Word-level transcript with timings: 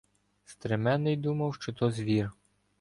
Стременний 0.45 1.15
думав, 1.17 1.55
що 1.55 1.73
то 1.73 1.91
звір. 1.91 2.31